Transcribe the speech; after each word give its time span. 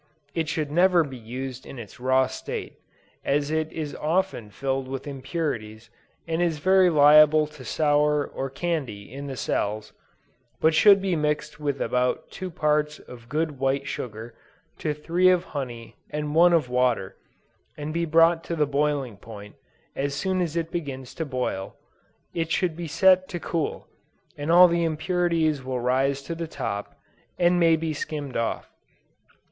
It 0.33 0.49
should 0.49 0.71
never 0.71 1.03
be 1.03 1.15
used 1.15 1.63
in 1.63 1.77
its 1.77 1.99
raw 1.99 2.25
state, 2.25 2.73
as 3.23 3.51
it 3.51 3.71
is 3.71 3.93
often 3.93 4.49
filled 4.49 4.87
with 4.87 5.05
impurities, 5.05 5.91
and 6.27 6.41
is 6.41 6.57
very 6.57 6.89
liable 6.89 7.45
to 7.45 7.63
sour 7.63 8.25
or 8.25 8.49
candy 8.49 9.13
in 9.13 9.27
the 9.27 9.35
cells, 9.37 9.93
but 10.59 10.73
should 10.73 11.03
be 11.03 11.15
mixed 11.15 11.59
with 11.59 11.79
about 11.79 12.31
two 12.31 12.49
parts 12.49 12.97
of 12.97 13.29
good 13.29 13.59
white 13.59 13.85
sugar, 13.85 14.33
to 14.79 14.95
three 14.95 15.29
of 15.29 15.43
honey 15.43 15.97
and 16.09 16.33
one 16.33 16.51
of 16.53 16.67
water, 16.67 17.15
and 17.77 17.93
brought 18.09 18.43
to 18.45 18.55
the 18.55 18.65
boiling 18.65 19.17
point; 19.17 19.53
as 19.95 20.15
soon 20.15 20.41
as 20.41 20.55
it 20.55 20.71
begins 20.71 21.13
to 21.13 21.25
boil, 21.27 21.75
it 22.33 22.49
should 22.49 22.75
be 22.75 22.87
set 22.87 23.27
to 23.27 23.39
cool, 23.39 23.87
and 24.35 24.51
all 24.51 24.67
the 24.67 24.83
impurities 24.83 25.63
will 25.63 25.79
rise 25.79 26.23
to 26.23 26.33
the 26.33 26.47
top, 26.47 26.95
and 27.37 27.59
may 27.59 27.75
be 27.75 27.93
skimmed 27.93 28.35
off. 28.35 28.71